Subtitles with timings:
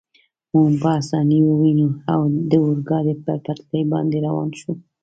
[0.51, 1.87] مو په اسانۍ وویني،
[2.49, 4.71] د اورګاډي پر پټلۍ باندې روان شو.